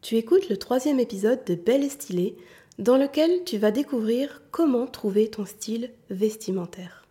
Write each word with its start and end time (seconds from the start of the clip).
Tu 0.00 0.14
écoutes 0.14 0.48
le 0.48 0.56
troisième 0.56 1.00
épisode 1.00 1.40
de 1.44 1.56
Belle 1.56 1.82
et 1.82 1.88
Stylée, 1.88 2.36
dans 2.78 2.96
lequel 2.96 3.42
tu 3.44 3.58
vas 3.58 3.72
découvrir 3.72 4.42
comment 4.52 4.86
trouver 4.86 5.28
ton 5.28 5.44
style 5.44 5.90
vestimentaire. 6.08 7.04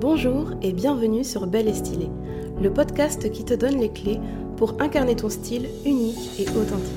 Bonjour 0.00 0.50
et 0.62 0.72
bienvenue 0.72 1.22
sur 1.22 1.46
Belle 1.46 1.68
et 1.68 1.74
Stylée, 1.74 2.10
le 2.60 2.72
podcast 2.72 3.30
qui 3.30 3.44
te 3.44 3.54
donne 3.54 3.78
les 3.78 3.92
clés 3.92 4.18
pour 4.56 4.82
incarner 4.82 5.14
ton 5.14 5.28
style 5.28 5.68
unique 5.84 6.40
et 6.40 6.48
authentique. 6.50 6.92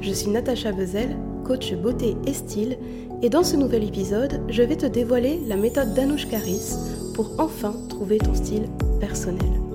Je 0.00 0.12
suis 0.12 0.30
Natacha 0.30 0.72
Bezel, 0.72 1.14
coach 1.44 1.74
beauté 1.74 2.16
et 2.26 2.32
style, 2.32 2.78
et 3.20 3.28
dans 3.28 3.44
ce 3.44 3.56
nouvel 3.56 3.84
épisode, 3.84 4.40
je 4.48 4.62
vais 4.62 4.76
te 4.76 4.86
dévoiler 4.86 5.38
la 5.46 5.56
méthode 5.56 5.92
d'Anouche 5.92 6.26
Caris 6.26 6.74
pour 7.14 7.38
enfin 7.38 7.74
trouver 7.90 8.16
ton 8.16 8.34
style 8.34 8.64
personnel. 8.98 9.69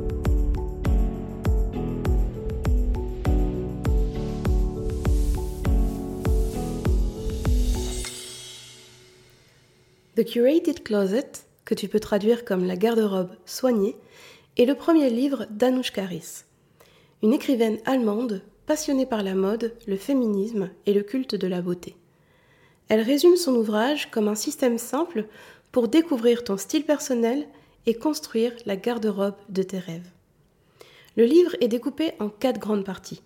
The 10.15 10.23
Curated 10.23 10.81
Closet, 10.81 11.29
que 11.65 11.75
tu 11.75 11.89
peux 11.89 11.99
traduire 11.99 12.45
comme 12.45 12.63
la 12.63 12.77
garde-robe 12.77 13.35
soignée, 13.45 13.97
est 14.55 14.63
le 14.63 14.75
premier 14.75 15.09
livre 15.09 15.45
d'Anouche 15.49 15.91
Caris, 15.91 16.45
une 17.21 17.33
écrivaine 17.33 17.79
allemande 17.83 18.41
passionnée 18.65 19.05
par 19.05 19.23
la 19.23 19.35
mode, 19.35 19.73
le 19.87 19.97
féminisme 19.97 20.69
et 20.85 20.93
le 20.93 21.03
culte 21.03 21.35
de 21.35 21.47
la 21.47 21.61
beauté. 21.61 21.97
Elle 22.87 23.01
résume 23.01 23.35
son 23.35 23.55
ouvrage 23.55 24.09
comme 24.09 24.29
un 24.29 24.35
système 24.35 24.77
simple 24.77 25.25
pour 25.73 25.89
découvrir 25.89 26.45
ton 26.45 26.55
style 26.55 26.85
personnel 26.85 27.45
et 27.85 27.95
construire 27.95 28.53
la 28.65 28.77
garde-robe 28.77 29.35
de 29.49 29.63
tes 29.63 29.79
rêves. 29.79 30.09
Le 31.17 31.25
livre 31.25 31.57
est 31.59 31.67
découpé 31.67 32.13
en 32.19 32.29
quatre 32.29 32.59
grandes 32.61 32.85
parties. 32.85 33.21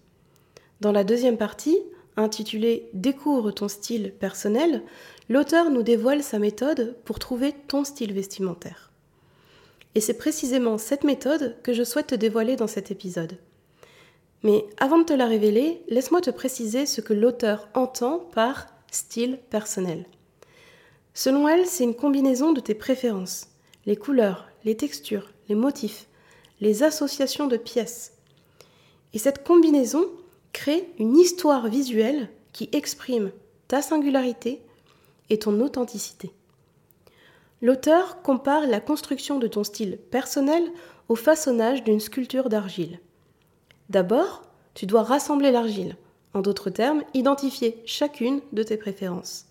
Dans 0.81 0.91
la 0.91 1.03
deuxième 1.03 1.37
partie, 1.37 1.77
intitulée 2.17 2.89
Découvre 2.93 3.51
ton 3.51 3.67
style 3.67 4.11
personnel, 4.19 4.83
l'auteur 5.29 5.69
nous 5.69 5.83
dévoile 5.83 6.23
sa 6.23 6.39
méthode 6.39 6.95
pour 7.05 7.19
trouver 7.19 7.53
ton 7.67 7.83
style 7.83 8.13
vestimentaire. 8.13 8.91
Et 9.95 10.01
c'est 10.01 10.17
précisément 10.17 10.77
cette 10.77 11.03
méthode 11.03 11.55
que 11.63 11.73
je 11.73 11.83
souhaite 11.83 12.07
te 12.07 12.15
dévoiler 12.15 12.55
dans 12.55 12.67
cet 12.67 12.91
épisode. 12.91 13.37
Mais 14.43 14.65
avant 14.77 14.99
de 14.99 15.03
te 15.03 15.13
la 15.13 15.27
révéler, 15.27 15.81
laisse-moi 15.87 16.21
te 16.21 16.29
préciser 16.29 16.85
ce 16.85 17.01
que 17.01 17.13
l'auteur 17.13 17.67
entend 17.73 18.19
par 18.19 18.67
style 18.91 19.39
personnel. 19.49 20.05
Selon 21.13 21.47
elle, 21.47 21.65
c'est 21.65 21.83
une 21.83 21.95
combinaison 21.95 22.53
de 22.53 22.61
tes 22.61 22.75
préférences, 22.75 23.47
les 23.85 23.97
couleurs, 23.97 24.47
les 24.63 24.77
textures, 24.77 25.31
les 25.47 25.55
motifs, 25.55 26.07
les 26.61 26.83
associations 26.83 27.47
de 27.47 27.57
pièces. 27.57 28.13
Et 29.13 29.19
cette 29.19 29.45
combinaison 29.45 30.05
crée 30.53 30.89
une 30.97 31.17
histoire 31.17 31.67
visuelle 31.67 32.29
qui 32.53 32.69
exprime 32.71 33.31
ta 33.67 33.81
singularité 33.81 34.61
et 35.29 35.39
ton 35.39 35.59
authenticité. 35.61 36.31
L'auteur 37.61 38.21
compare 38.21 38.67
la 38.67 38.79
construction 38.79 39.37
de 39.37 39.47
ton 39.47 39.63
style 39.63 39.97
personnel 40.11 40.63
au 41.09 41.15
façonnage 41.15 41.83
d'une 41.83 41.99
sculpture 41.99 42.49
d'argile. 42.49 42.99
D'abord, 43.89 44.43
tu 44.75 44.85
dois 44.85 45.03
rassembler 45.03 45.51
l'argile, 45.51 45.97
en 46.33 46.41
d'autres 46.41 46.69
termes, 46.69 47.03
identifier 47.13 47.81
chacune 47.85 48.41
de 48.53 48.63
tes 48.63 48.77
préférences. 48.77 49.45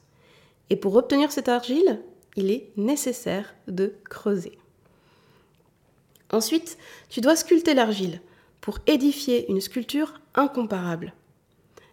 Et 0.71 0.77
pour 0.77 0.95
obtenir 0.97 1.33
cette 1.33 1.49
argile, 1.49 2.01
il 2.37 2.51
est 2.51 2.71
nécessaire 2.77 3.55
de 3.67 3.95
creuser. 4.09 4.59
Ensuite, 6.31 6.79
tu 7.09 7.21
dois 7.21 7.37
sculpter 7.37 7.75
l'argile 7.75 8.21
pour 8.61 8.79
édifier 8.87 9.51
une 9.51 9.61
sculpture 9.61 10.15
incomparable. 10.35 11.15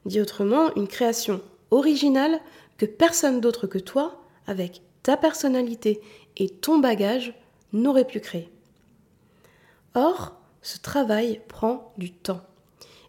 Dit 0.05 0.21
autrement, 0.21 0.73
une 0.75 0.87
création 0.87 1.41
originale 1.71 2.39
que 2.77 2.85
personne 2.85 3.41
d'autre 3.41 3.67
que 3.67 3.77
toi, 3.77 4.21
avec 4.47 4.81
ta 5.03 5.17
personnalité 5.17 6.01
et 6.37 6.49
ton 6.49 6.79
bagage, 6.79 7.33
n'aurait 7.73 8.07
pu 8.07 8.19
créer. 8.19 8.49
Or, 9.93 10.35
ce 10.61 10.77
travail 10.79 11.41
prend 11.47 11.93
du 11.97 12.11
temps. 12.11 12.41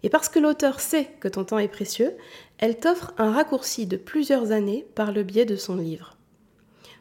Et 0.02 0.08
parce 0.08 0.28
que 0.28 0.38
l'auteur 0.38 0.80
sait 0.80 1.06
que 1.20 1.28
ton 1.28 1.44
temps 1.44 1.58
est 1.58 1.68
précieux, 1.68 2.14
elle 2.58 2.78
t'offre 2.78 3.12
un 3.18 3.32
raccourci 3.32 3.86
de 3.86 3.96
plusieurs 3.96 4.52
années 4.52 4.86
par 4.94 5.10
le 5.10 5.22
biais 5.22 5.46
de 5.46 5.56
son 5.56 5.76
livre. 5.76 6.16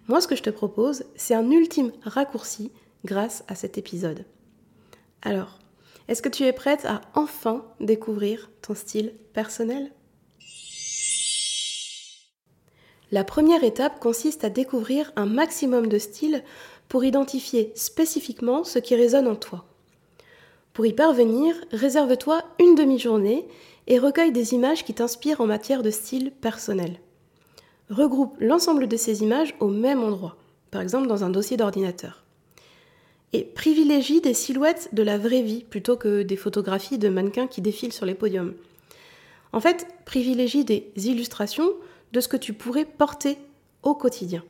Moi, 0.08 0.22
ce 0.22 0.28
que 0.28 0.36
je 0.36 0.44
te 0.44 0.50
propose, 0.50 1.04
c'est 1.16 1.36
un 1.36 1.50
ultime 1.52 1.92
raccourci 2.04 2.72
grâce 3.06 3.44
à 3.48 3.56
cet 3.56 3.78
épisode. 3.78 4.26
Alors, 5.22 5.60
est-ce 6.08 6.22
que 6.22 6.30
tu 6.30 6.44
es 6.44 6.54
prête 6.54 6.86
à 6.86 7.02
enfin 7.16 7.66
découvrir 7.80 8.50
ton 8.62 8.76
style 8.76 9.14
personnel? 9.34 9.92
La 13.16 13.24
première 13.24 13.64
étape 13.64 14.02
consiste 14.02 14.44
à 14.44 14.50
découvrir 14.50 15.14
un 15.16 15.26
maximum 15.26 15.88
de 15.88 15.98
styles 15.98 16.44
pour 16.90 17.06
identifier 17.06 17.72
spécifiquement 17.74 18.66
ce 18.66 18.78
qui 18.78 18.94
résonne 18.94 19.30
en 19.30 19.38
toi. 19.38 19.64
Pour 20.74 20.86
y 20.86 20.92
parvenir, 20.92 21.56
réserve-toi 21.72 22.44
une 22.60 22.76
demi-journée 22.76 23.48
et 23.88 24.00
recueille 24.00 24.34
des 24.34 24.54
images 24.54 24.84
qui 24.84 24.94
t'inspirent 24.94 25.40
en 25.40 25.46
matière 25.46 25.82
de 25.82 25.92
style 25.92 26.30
personnel. 26.30 27.00
Regroupe 27.90 28.36
l'ensemble 28.42 28.86
de 28.86 28.98
ces 28.98 29.24
images 29.24 29.56
au 29.62 29.70
même 29.70 30.04
endroit, 30.04 30.36
par 30.70 30.82
exemple 30.82 31.08
dans 31.08 31.24
un 31.24 31.30
dossier 31.30 31.56
d'ordinateur. 31.56 32.26
Et 33.32 33.46
privilégie 33.46 34.20
des 34.20 34.34
silhouettes 34.34 34.90
de 34.92 35.04
la 35.04 35.18
vraie 35.18 35.42
vie 35.42 35.64
plutôt 35.64 35.96
que 35.96 36.22
des 36.22 36.36
photographies 36.36 36.98
de 36.98 37.08
mannequins 37.08 37.48
qui 37.48 37.62
défilent 37.62 37.94
sur 37.94 38.06
les 38.06 38.14
podiums. 38.14 38.56
En 39.54 39.62
fait, 39.62 39.88
privilégie 40.04 40.66
des 40.66 40.92
illustrations 40.98 41.72
de 42.16 42.22
ce 42.22 42.30
que 42.30 42.38
tu 42.38 42.54
pourrais 42.54 42.86
porter 42.86 43.38
au 43.84 43.94
quotidien. 43.94 44.42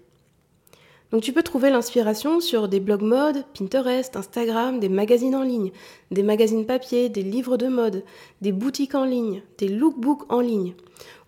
Donc 1.11 1.23
tu 1.23 1.33
peux 1.33 1.41
trouver 1.41 1.71
l'inspiration 1.71 2.39
sur 2.39 2.67
des 2.67 2.79
blogs 2.79 3.01
mode, 3.01 3.43
Pinterest, 3.57 4.15
Instagram, 4.15 4.79
des 4.79 4.89
magazines 4.89 5.35
en 5.35 5.41
ligne, 5.41 5.71
des 6.11 6.21
magazines 6.21 6.67
papier, 6.67 7.09
des 7.09 7.23
livres 7.23 7.57
de 7.57 7.67
mode, 7.67 8.03
des 8.41 8.51
boutiques 8.51 8.93
en 8.93 9.03
ligne, 9.03 9.41
des 9.57 9.67
lookbooks 9.67 10.31
en 10.31 10.41
ligne, 10.41 10.75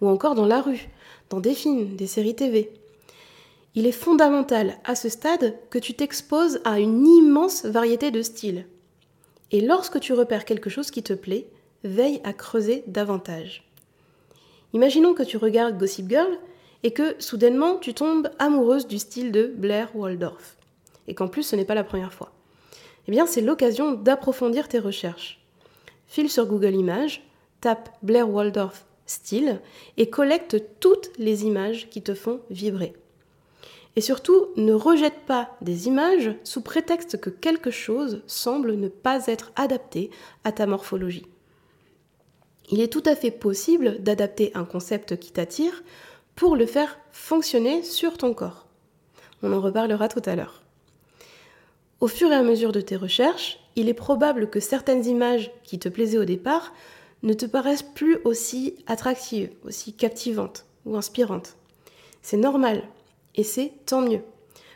ou 0.01 0.07
encore 0.09 0.35
dans 0.35 0.45
la 0.45 0.61
rue, 0.61 0.89
dans 1.31 1.39
des 1.39 1.55
films, 1.55 1.95
des 1.95 2.07
séries 2.07 2.35
TV. 2.35 2.71
Il 3.73 3.87
est 3.87 3.91
fondamental 3.91 4.77
à 4.83 4.93
ce 4.93 5.09
stade 5.09 5.55
que 5.71 5.79
tu 5.79 5.95
t'exposes 5.95 6.59
à 6.65 6.79
une 6.79 7.07
immense 7.07 7.65
variété 7.65 8.11
de 8.11 8.21
styles. 8.21 8.67
Et 9.51 9.61
lorsque 9.61 9.99
tu 9.99 10.13
repères 10.13 10.45
quelque 10.45 10.69
chose 10.69 10.91
qui 10.91 11.01
te 11.01 11.13
plaît, 11.13 11.47
veille 11.83 12.21
à 12.23 12.33
creuser 12.33 12.83
davantage. 12.85 13.66
Imaginons 14.73 15.13
que 15.13 15.23
tu 15.23 15.37
regardes 15.37 15.77
Gossip 15.77 16.09
Girl 16.09 16.37
et 16.83 16.91
que 16.91 17.15
soudainement 17.19 17.77
tu 17.77 17.93
tombes 17.93 18.29
amoureuse 18.39 18.87
du 18.87 18.99
style 18.99 19.31
de 19.31 19.47
Blair 19.55 19.95
Waldorf, 19.95 20.57
et 21.07 21.15
qu'en 21.15 21.27
plus 21.27 21.43
ce 21.43 21.55
n'est 21.55 21.65
pas 21.65 21.75
la 21.75 21.83
première 21.83 22.13
fois. 22.13 22.31
Eh 23.07 23.11
bien, 23.11 23.25
c'est 23.25 23.41
l'occasion 23.41 23.93
d'approfondir 23.93 24.67
tes 24.67 24.79
recherches. 24.79 25.39
File 26.07 26.29
sur 26.29 26.45
Google 26.45 26.75
Images, 26.75 27.23
tape 27.61 27.89
Blair 28.03 28.29
Waldorf 28.29 28.85
style 29.07 29.61
et 29.95 30.09
collecte 30.09 30.61
toutes 30.79 31.11
les 31.17 31.45
images 31.45 31.89
qui 31.89 32.03
te 32.03 32.13
font 32.13 32.41
vibrer. 32.49 32.93
Et 33.95 34.01
surtout, 34.01 34.47
ne 34.57 34.73
rejette 34.73 35.25
pas 35.25 35.57
des 35.61 35.87
images 35.87 36.35
sous 36.43 36.61
prétexte 36.61 37.19
que 37.19 37.31
quelque 37.31 37.71
chose 37.71 38.21
semble 38.27 38.75
ne 38.75 38.89
pas 38.89 39.25
être 39.25 39.51
adapté 39.55 40.11
à 40.43 40.51
ta 40.51 40.67
morphologie. 40.67 41.25
Il 42.69 42.81
est 42.81 42.91
tout 42.91 43.03
à 43.05 43.15
fait 43.15 43.31
possible 43.31 44.01
d'adapter 44.01 44.51
un 44.53 44.65
concept 44.65 45.17
qui 45.17 45.31
t'attire 45.31 45.83
pour 46.35 46.55
le 46.55 46.65
faire 46.65 46.99
fonctionner 47.11 47.83
sur 47.83 48.17
ton 48.17 48.33
corps. 48.33 48.67
On 49.41 49.53
en 49.53 49.61
reparlera 49.61 50.09
tout 50.09 50.21
à 50.25 50.35
l'heure. 50.35 50.63
Au 51.99 52.07
fur 52.07 52.31
et 52.31 52.35
à 52.35 52.43
mesure 52.43 52.71
de 52.71 52.81
tes 52.81 52.95
recherches, 52.95 53.59
il 53.75 53.89
est 53.89 53.93
probable 53.93 54.49
que 54.49 54.59
certaines 54.59 55.05
images 55.05 55.51
qui 55.63 55.79
te 55.79 55.89
plaisaient 55.89 56.17
au 56.17 56.25
départ 56.25 56.73
ne 57.23 57.33
te 57.33 57.45
paraissent 57.45 57.83
plus 57.83 58.17
aussi 58.23 58.75
attractives, 58.85 59.49
aussi 59.63 59.93
captivantes 59.93 60.65
ou 60.85 60.95
inspirantes. 60.95 61.55
C'est 62.21 62.37
normal 62.37 62.83
et 63.35 63.43
c'est 63.43 63.71
tant 63.85 64.01
mieux. 64.01 64.21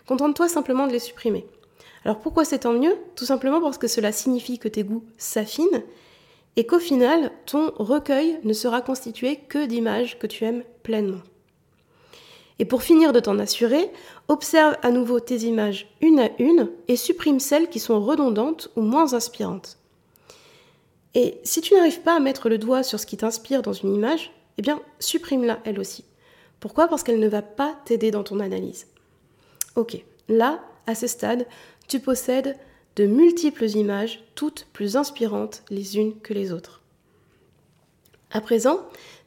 Contente-toi 0.08 0.48
simplement 0.48 0.88
de 0.88 0.94
les 0.94 1.00
supprimer. 1.00 1.46
Alors 2.04 2.20
pourquoi 2.20 2.46
c'est 2.46 2.60
tant 2.60 2.74
mieux? 2.74 2.96
Tout 3.16 3.26
simplement 3.26 3.62
parce 3.62 3.78
que 3.78 3.88
cela 3.88 4.12
signifie 4.12 4.58
que 4.58 4.68
tes 4.68 4.84
goûts 4.84 5.04
s'affinent 5.18 5.84
et 6.56 6.66
qu'au 6.66 6.80
final, 6.80 7.32
ton 7.46 7.72
recueil 7.78 8.40
ne 8.44 8.54
sera 8.54 8.82
constitué 8.82 9.38
que 9.38 9.66
d'images 9.66 10.20
que 10.20 10.28
tu 10.28 10.44
aimes 10.44 10.64
pleinement. 10.84 11.22
Et 12.60 12.66
pour 12.66 12.84
finir 12.84 13.14
de 13.14 13.20
t'en 13.20 13.40
assurer, 13.40 13.90
observe 14.28 14.76
à 14.84 14.92
nouveau 14.92 15.20
tes 15.20 15.38
images 15.38 15.88
une 16.02 16.20
à 16.20 16.30
une 16.38 16.70
et 16.88 16.96
supprime 16.96 17.40
celles 17.40 17.70
qui 17.70 17.80
sont 17.80 18.00
redondantes 18.00 18.70
ou 18.76 18.82
moins 18.82 19.14
inspirantes. 19.14 19.80
Et 21.16 21.40
si 21.44 21.62
tu 21.62 21.74
n'arrives 21.74 22.02
pas 22.02 22.16
à 22.16 22.20
mettre 22.20 22.50
le 22.50 22.58
doigt 22.58 22.84
sur 22.84 23.00
ce 23.00 23.06
qui 23.06 23.18
t'inspire 23.18 23.62
dans 23.62 23.74
une 23.74 23.94
image, 23.96 24.32
eh 24.58 24.62
bien, 24.62 24.80
supprime-la 25.00 25.60
elle 25.66 25.80
aussi. 25.80 26.06
Pourquoi? 26.60 26.88
Parce 26.88 27.04
qu'elle 27.04 27.20
ne 27.20 27.28
va 27.28 27.42
pas 27.42 27.76
t'aider 27.86 28.12
dans 28.12 28.24
ton 28.24 28.40
analyse. 28.40 28.88
Ok, 29.76 30.04
là, 30.30 30.60
à 30.86 30.96
ce 30.96 31.08
stade, 31.08 31.48
tu 31.88 32.00
possèdes 32.00 32.56
de 32.96 33.06
multiples 33.06 33.70
images, 33.70 34.24
toutes 34.36 34.68
plus 34.74 34.98
inspirantes 34.98 35.64
les 35.70 35.98
unes 35.98 36.20
que 36.22 36.34
les 36.34 36.52
autres. 36.52 36.82
À 38.32 38.42
présent, 38.42 38.80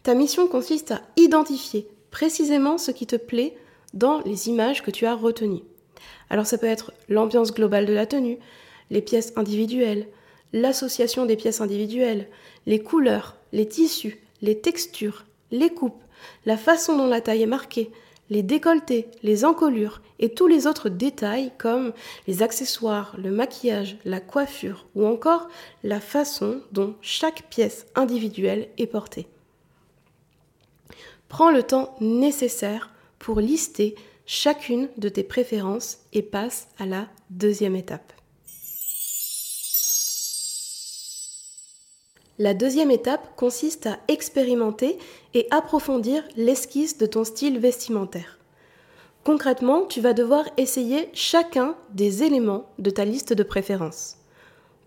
ta 0.02 0.14
mission 0.14 0.46
consiste 0.46 0.92
à 0.92 1.02
identifier 1.16 1.88
précisément 2.10 2.78
ce 2.78 2.90
qui 2.90 3.06
te 3.06 3.16
plaît 3.16 3.56
dans 3.92 4.20
les 4.20 4.48
images 4.48 4.82
que 4.82 4.90
tu 4.90 5.06
as 5.06 5.14
retenues. 5.14 5.64
Alors 6.30 6.46
ça 6.46 6.58
peut 6.58 6.66
être 6.66 6.92
l'ambiance 7.08 7.52
globale 7.52 7.86
de 7.86 7.92
la 7.92 8.06
tenue, 8.06 8.38
les 8.90 9.02
pièces 9.02 9.32
individuelles, 9.36 10.08
l'association 10.52 11.26
des 11.26 11.36
pièces 11.36 11.60
individuelles, 11.60 12.28
les 12.66 12.80
couleurs, 12.80 13.36
les 13.52 13.66
tissus, 13.66 14.20
les 14.42 14.58
textures, 14.58 15.24
les 15.50 15.70
coupes, 15.70 16.02
la 16.46 16.56
façon 16.56 16.96
dont 16.96 17.06
la 17.06 17.20
taille 17.20 17.42
est 17.42 17.46
marquée, 17.46 17.90
les 18.30 18.42
décolletés, 18.42 19.08
les 19.22 19.44
encolures 19.44 20.00
et 20.18 20.30
tous 20.30 20.46
les 20.46 20.66
autres 20.66 20.88
détails 20.88 21.52
comme 21.58 21.92
les 22.26 22.42
accessoires, 22.42 23.14
le 23.18 23.30
maquillage, 23.30 23.98
la 24.04 24.20
coiffure 24.20 24.86
ou 24.94 25.06
encore 25.06 25.48
la 25.82 26.00
façon 26.00 26.60
dont 26.72 26.94
chaque 27.00 27.48
pièce 27.50 27.86
individuelle 27.94 28.68
est 28.78 28.86
portée. 28.86 29.26
Prends 31.28 31.50
le 31.50 31.62
temps 31.62 31.94
nécessaire 32.00 32.90
pour 33.18 33.40
lister 33.40 33.94
chacune 34.26 34.88
de 34.96 35.08
tes 35.08 35.24
préférences 35.24 35.98
et 36.12 36.22
passe 36.22 36.68
à 36.78 36.86
la 36.86 37.08
deuxième 37.30 37.76
étape. 37.76 38.12
La 42.38 42.52
deuxième 42.52 42.90
étape 42.90 43.36
consiste 43.36 43.86
à 43.86 44.00
expérimenter 44.08 44.98
et 45.34 45.46
approfondir 45.50 46.22
l'esquisse 46.36 46.96
de 46.96 47.06
ton 47.06 47.24
style 47.24 47.58
vestimentaire. 47.58 48.38
Concrètement, 49.24 49.86
tu 49.86 50.00
vas 50.00 50.12
devoir 50.12 50.44
essayer 50.56 51.08
chacun 51.12 51.76
des 51.92 52.22
éléments 52.22 52.70
de 52.78 52.90
ta 52.90 53.04
liste 53.04 53.32
de 53.32 53.42
préférences. 53.42 54.16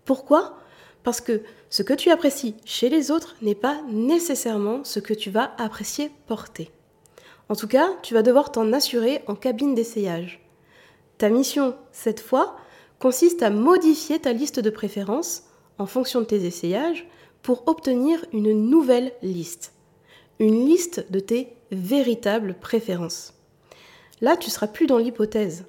Pourquoi? 0.04 0.58
Parce 1.02 1.20
que 1.20 1.42
ce 1.70 1.82
que 1.82 1.92
tu 1.92 2.10
apprécies 2.10 2.54
chez 2.64 2.88
les 2.88 3.10
autres 3.10 3.36
n'est 3.42 3.54
pas 3.54 3.80
nécessairement 3.90 4.84
ce 4.84 5.00
que 5.00 5.14
tu 5.14 5.30
vas 5.30 5.52
apprécier 5.58 6.10
porter. 6.26 6.70
En 7.48 7.56
tout 7.56 7.68
cas, 7.68 7.90
tu 8.02 8.14
vas 8.14 8.22
devoir 8.22 8.52
t'en 8.52 8.72
assurer 8.72 9.22
en 9.26 9.34
cabine 9.34 9.74
d'essayage. 9.74 10.40
Ta 11.18 11.30
mission, 11.30 11.74
cette 11.92 12.20
fois, 12.20 12.56
consiste 12.98 13.42
à 13.42 13.50
modifier 13.50 14.18
ta 14.18 14.32
liste 14.32 14.60
de 14.60 14.70
préférences 14.70 15.44
en 15.78 15.86
fonction 15.86 16.20
de 16.20 16.26
tes 16.26 16.44
essayages 16.44 17.08
pour 17.42 17.66
obtenir 17.66 18.24
une 18.32 18.52
nouvelle 18.52 19.12
liste. 19.22 19.72
Une 20.40 20.66
liste 20.66 21.10
de 21.10 21.18
tes 21.18 21.48
véritables 21.72 22.54
préférences. 22.54 23.34
Là, 24.20 24.36
tu 24.36 24.50
seras 24.50 24.68
plus 24.68 24.86
dans 24.86 24.98
l'hypothèse. 24.98 25.64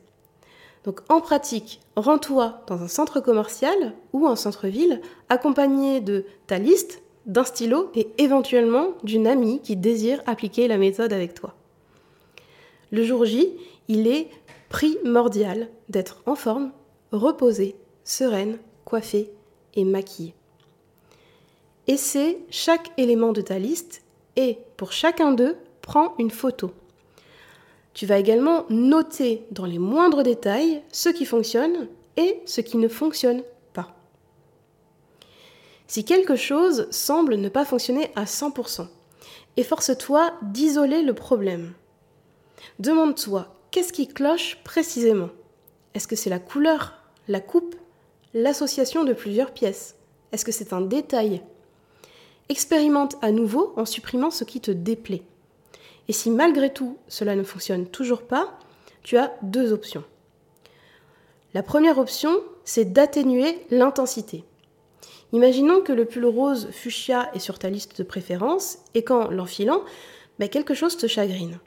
Donc 0.83 1.01
en 1.10 1.21
pratique, 1.21 1.81
rends-toi 1.95 2.62
dans 2.68 2.81
un 2.81 2.88
centre 2.88 3.19
commercial 3.19 3.94
ou 4.13 4.27
un 4.27 4.36
centre-ville 4.36 5.01
accompagné 5.27 6.01
de 6.01 6.25
ta 6.48 6.57
liste, 6.57 7.01
d'un 7.25 7.44
stylo 7.44 7.92
et 7.95 8.10
éventuellement 8.18 8.94
d'une 9.04 9.27
amie 9.27 9.60
qui 9.62 9.75
désire 9.75 10.21
appliquer 10.25 10.68
la 10.68 10.77
méthode 10.77 11.13
avec 11.13 11.33
toi. 11.33 11.56
Le 12.92 13.04
jour 13.04 13.25
J, 13.25 13.50
il 13.88 14.07
est 14.07 14.30
primordial 14.69 15.68
d'être 15.89 16.21
en 16.25 16.36
forme, 16.36 16.71
reposée, 17.12 17.75
sereine, 18.04 18.57
coiffée 18.86 19.31
et 19.75 19.83
maquillée. 19.83 20.33
Essaie 21.88 22.38
chaque 22.50 22.92
élément 22.98 23.33
de 23.33 23.42
ta 23.42 23.60
liste 23.60 24.04
et 24.35 24.59
pour 24.77 24.91
chacun 24.91 25.31
d'eux, 25.31 25.57
prends 25.81 26.15
une 26.17 26.31
photo. 26.31 26.71
Tu 27.93 28.05
vas 28.05 28.17
également 28.17 28.65
noter 28.69 29.45
dans 29.51 29.65
les 29.65 29.79
moindres 29.79 30.23
détails 30.23 30.83
ce 30.91 31.09
qui 31.09 31.25
fonctionne 31.25 31.89
et 32.17 32.41
ce 32.45 32.61
qui 32.61 32.77
ne 32.77 32.87
fonctionne 32.87 33.43
pas. 33.73 33.95
Si 35.87 36.05
quelque 36.05 36.35
chose 36.35 36.87
semble 36.91 37.35
ne 37.35 37.49
pas 37.49 37.65
fonctionner 37.65 38.11
à 38.15 38.25
100%, 38.25 38.87
efforce-toi 39.57 40.33
d'isoler 40.43 41.01
le 41.01 41.13
problème. 41.13 41.73
Demande-toi 42.79 43.55
qu'est-ce 43.71 43.93
qui 43.93 44.07
cloche 44.07 44.59
précisément? 44.63 45.29
Est-ce 45.93 46.07
que 46.07 46.15
c'est 46.15 46.29
la 46.29 46.39
couleur, 46.39 46.93
la 47.27 47.39
coupe, 47.39 47.75
l'association 48.33 49.03
de 49.03 49.13
plusieurs 49.13 49.51
pièces? 49.51 49.95
Est-ce 50.31 50.45
que 50.45 50.51
c'est 50.51 50.73
un 50.73 50.81
détail? 50.81 51.41
Expérimente 52.49 53.15
à 53.21 53.31
nouveau 53.31 53.73
en 53.77 53.85
supprimant 53.85 54.31
ce 54.31 54.43
qui 54.43 54.59
te 54.59 54.71
déplaît. 54.71 55.23
Et 56.07 56.13
si 56.13 56.31
malgré 56.31 56.73
tout 56.73 56.97
cela 57.07 57.35
ne 57.35 57.43
fonctionne 57.43 57.85
toujours 57.85 58.23
pas, 58.23 58.57
tu 59.03 59.17
as 59.17 59.35
deux 59.43 59.71
options. 59.71 60.03
La 61.53 61.61
première 61.61 61.99
option, 61.99 62.31
c'est 62.65 62.91
d'atténuer 62.91 63.59
l'intensité. 63.69 64.43
Imaginons 65.31 65.81
que 65.81 65.93
le 65.93 66.05
pull 66.05 66.25
rose 66.25 66.69
fuchsia 66.71 67.29
est 67.35 67.39
sur 67.39 67.59
ta 67.59 67.69
liste 67.69 67.99
de 67.99 68.03
préférences 68.03 68.79
et 68.95 69.03
qu'en 69.03 69.29
l'enfilant, 69.29 69.83
ben, 70.39 70.49
quelque 70.49 70.73
chose 70.73 70.97
te 70.97 71.05
chagrine. 71.05 71.59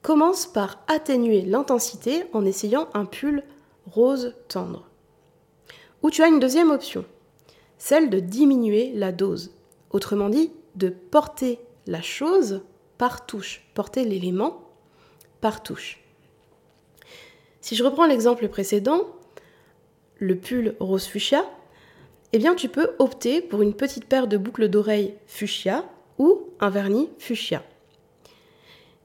Commence 0.00 0.46
par 0.46 0.78
atténuer 0.88 1.42
l'intensité 1.42 2.24
en 2.32 2.44
essayant 2.46 2.88
un 2.94 3.04
pull 3.04 3.42
rose 3.86 4.34
tendre. 4.48 4.88
Ou 6.02 6.10
tu 6.10 6.22
as 6.22 6.28
une 6.28 6.40
deuxième 6.40 6.70
option, 6.70 7.04
celle 7.76 8.08
de 8.08 8.20
diminuer 8.20 8.92
la 8.94 9.12
dose. 9.12 9.52
Autrement 9.96 10.28
dit, 10.28 10.52
de 10.74 10.90
porter 10.90 11.58
la 11.86 12.02
chose 12.02 12.60
par 12.98 13.24
touche, 13.24 13.62
porter 13.72 14.04
l'élément 14.04 14.68
par 15.40 15.62
touche. 15.62 16.04
Si 17.62 17.74
je 17.74 17.82
reprends 17.82 18.04
l'exemple 18.04 18.46
précédent, 18.48 19.06
le 20.18 20.36
pull 20.36 20.76
rose 20.80 21.06
fuchsia, 21.06 21.46
eh 22.34 22.38
bien 22.38 22.54
tu 22.54 22.68
peux 22.68 22.90
opter 22.98 23.40
pour 23.40 23.62
une 23.62 23.72
petite 23.72 24.04
paire 24.04 24.26
de 24.26 24.36
boucles 24.36 24.68
d'oreilles 24.68 25.14
fuchsia 25.26 25.82
ou 26.18 26.42
un 26.60 26.68
vernis 26.68 27.08
fuchsia. 27.18 27.62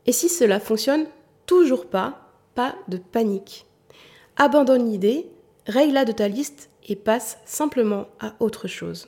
Et 0.08 0.12
si 0.12 0.28
cela 0.28 0.60
fonctionne 0.60 1.06
toujours 1.46 1.86
pas, 1.86 2.34
pas 2.54 2.76
de 2.90 2.98
panique. 2.98 3.66
Abandonne 4.36 4.92
l'idée, 4.92 5.30
raye-la 5.68 6.04
de 6.04 6.12
ta 6.12 6.28
liste 6.28 6.70
et 6.86 6.98
passe 6.98 7.38
simplement 7.46 8.08
à 8.20 8.36
autre 8.42 8.68
chose. 8.68 9.08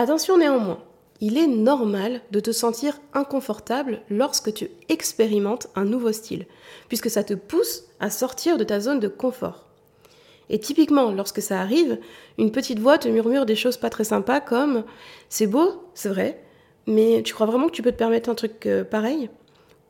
Attention 0.00 0.38
néanmoins, 0.38 0.78
il 1.20 1.36
est 1.38 1.48
normal 1.48 2.20
de 2.30 2.38
te 2.38 2.52
sentir 2.52 3.00
inconfortable 3.14 4.00
lorsque 4.10 4.54
tu 4.54 4.70
expérimentes 4.88 5.66
un 5.74 5.84
nouveau 5.84 6.12
style, 6.12 6.46
puisque 6.86 7.10
ça 7.10 7.24
te 7.24 7.34
pousse 7.34 7.82
à 7.98 8.08
sortir 8.08 8.58
de 8.58 8.62
ta 8.62 8.78
zone 8.78 9.00
de 9.00 9.08
confort. 9.08 9.66
Et 10.50 10.60
typiquement, 10.60 11.10
lorsque 11.10 11.42
ça 11.42 11.60
arrive, 11.60 11.98
une 12.38 12.52
petite 12.52 12.78
voix 12.78 12.98
te 12.98 13.08
murmure 13.08 13.44
des 13.44 13.56
choses 13.56 13.76
pas 13.76 13.90
très 13.90 14.04
sympas 14.04 14.40
comme 14.40 14.84
C'est 15.30 15.48
beau, 15.48 15.90
c'est 15.94 16.10
vrai, 16.10 16.44
mais 16.86 17.24
tu 17.24 17.34
crois 17.34 17.48
vraiment 17.48 17.66
que 17.66 17.72
tu 17.72 17.82
peux 17.82 17.90
te 17.90 17.96
permettre 17.96 18.30
un 18.30 18.36
truc 18.36 18.66
euh, 18.66 18.84
pareil? 18.84 19.30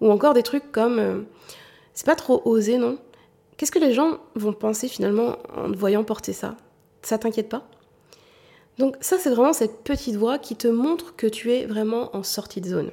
Ou 0.01 0.11
encore 0.11 0.33
des 0.33 0.43
trucs 0.43 0.73
comme 0.73 0.99
euh, 0.99 1.21
C'est 1.93 2.07
pas 2.07 2.17
trop 2.17 2.41
osé, 2.47 2.79
non? 2.79 2.97
Qu'est-ce 3.59 3.73
que 3.73 3.79
les 3.79 3.93
gens 3.93 4.21
vont 4.37 4.55
penser 4.55 4.89
finalement 4.89 5.37
en 5.55 5.71
te 5.71 5.77
voyant 5.77 6.03
porter 6.03 6.33
ça? 6.33 6.57
Ça 7.03 7.19
t'inquiète 7.19 7.51
pas? 7.51 7.69
Donc 8.79 8.97
ça, 9.01 9.19
c'est 9.19 9.31
vraiment 9.31 9.53
cette 9.53 9.83
petite 9.83 10.17
voix 10.17 10.39
qui 10.39 10.55
te 10.55 10.69
montre 10.69 11.17
que 11.17 11.27
tu 11.27 11.53
es 11.53 11.67
vraiment 11.67 12.15
en 12.17 12.23
sortie 12.23 12.61
de 12.61 12.69
zone. 12.69 12.91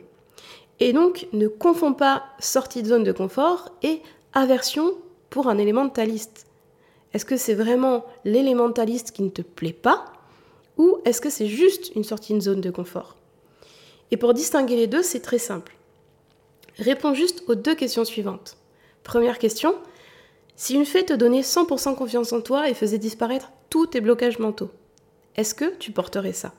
Et 0.80 0.94
donc, 0.94 1.28
ne 1.32 1.48
confonds 1.48 1.94
pas 1.94 2.24
sortie 2.40 2.82
de 2.82 2.88
zone 2.88 3.04
de 3.04 3.12
confort 3.12 3.72
et 3.84 4.02
aversion 4.34 4.94
pour 5.30 5.48
un 5.48 5.58
élément. 5.58 5.92
Est-ce 7.14 7.26
que 7.26 7.38
c'est 7.38 7.54
vraiment 7.54 8.06
l'élément 8.26 8.72
qui 8.72 9.24
ne 9.24 9.30
te 9.30 9.42
plaît 9.42 9.74
pas 9.74 10.06
ou 10.78 10.98
est-ce 11.06 11.22
que 11.22 11.30
c'est 11.30 11.48
juste 11.48 11.96
une 11.96 12.04
sortie 12.04 12.34
de 12.34 12.40
zone 12.42 12.62
de 12.62 12.72
confort? 12.72 13.16
Et 14.12 14.18
pour 14.18 14.34
distinguer 14.34 14.76
les 14.76 14.88
deux, 14.88 15.04
c'est 15.04 15.22
très 15.22 15.38
simple. 15.38 15.76
Réponds 16.78 17.14
juste 17.14 17.44
aux 17.48 17.56
deux 17.56 17.76
questions 17.76 18.04
suivantes. 18.04 18.58
Première 19.04 19.40
question, 19.40 19.76
si 20.58 20.74
une 20.74 20.86
fée 20.86 21.06
te 21.06 21.14
donnait 21.14 21.42
100% 21.42 21.96
confiance 21.96 22.34
en 22.34 22.42
toi 22.42 22.70
et 22.70 22.74
faisait 22.74 22.98
disparaître 22.98 23.52
tous 23.70 23.88
tes 23.88 24.02
blocages 24.02 24.40
mentaux, 24.40 24.72
est-ce 25.36 25.56
que 25.56 25.76
tu 25.76 25.92
porterais 25.92 26.34
ça? 26.34 26.54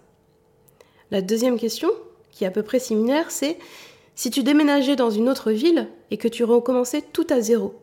La 1.11 1.23
deuxième 1.23 1.59
question, 1.59 1.90
qui 2.30 2.45
est 2.45 2.49
à 2.49 2.50
peu 2.50 2.62
près 2.62 2.78
similaire, 2.78 3.30
c'est 3.30 3.59
si 4.14 4.30
tu 4.30 4.42
déménageais 4.42 4.97
dans 4.97 5.11
une 5.11 5.28
autre 5.28 5.52
ville 5.52 5.88
et 6.11 6.16
que 6.16 6.28
tu 6.28 6.45
recommençais 6.45 7.02
tout 7.02 7.26
à 7.30 7.40
zéro, 7.40 7.75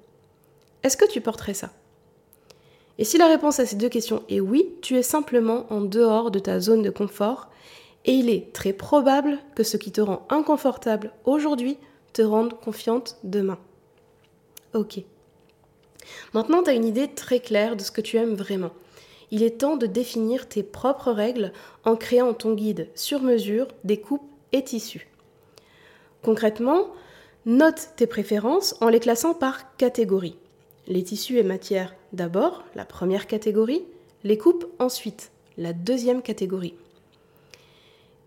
est-ce 0.83 0.97
que 0.97 1.09
tu 1.09 1.21
porterais 1.21 1.53
ça? 1.53 1.71
Et 2.97 3.05
si 3.05 3.17
la 3.17 3.27
réponse 3.27 3.59
à 3.59 3.65
ces 3.65 3.75
deux 3.75 3.89
questions 3.89 4.23
est 4.29 4.39
oui, 4.39 4.69
tu 4.81 4.97
es 4.97 5.03
simplement 5.03 5.65
en 5.71 5.81
dehors 5.81 6.31
de 6.31 6.39
ta 6.39 6.59
zone 6.59 6.83
de 6.83 6.89
confort 6.89 7.49
et 8.05 8.11
il 8.11 8.29
est 8.29 8.53
très 8.53 8.73
probable 8.73 9.39
que 9.55 9.63
ce 9.63 9.77
qui 9.77 9.91
te 9.91 10.01
rend 10.01 10.25
inconfortable 10.29 11.11
aujourd'hui 11.25 11.77
te 12.11 12.21
rende 12.21 12.59
confiante 12.59 13.17
demain. 13.23 13.57
Ok. 14.73 14.99
Maintenant, 16.33 16.61
tu 16.61 16.69
as 16.69 16.73
une 16.73 16.85
idée 16.85 17.07
très 17.07 17.39
claire 17.39 17.75
de 17.75 17.81
ce 17.81 17.91
que 17.91 18.01
tu 18.01 18.17
aimes 18.17 18.35
vraiment 18.35 18.71
il 19.33 19.41
est 19.41 19.61
temps 19.61 19.77
de 19.77 19.87
définir 19.87 20.47
tes 20.47 20.61
propres 20.61 21.11
règles 21.11 21.53
en 21.85 21.95
créant 21.95 22.35
ton 22.35 22.53
guide 22.53 22.87
sur 22.93 23.19
mesure 23.23 23.67
des 23.83 23.99
coupes 23.99 24.29
et 24.51 24.63
tissus. 24.63 25.07
Concrètement, 26.21 26.91
note 27.47 27.93
tes 27.95 28.05
préférences 28.05 28.75
en 28.79 28.89
les 28.89 28.99
classant 28.99 29.33
par 29.33 29.75
catégorie. 29.75 30.37
Les 30.85 31.03
tissus 31.03 31.39
et 31.39 31.43
matières 31.43 31.95
d'abord, 32.11 32.63
la 32.75 32.85
première 32.85 33.25
catégorie, 33.25 33.83
les 34.23 34.37
coupes 34.37 34.67
ensuite, 34.77 35.31
la 35.57 35.73
deuxième 35.73 36.21
catégorie. 36.21 36.75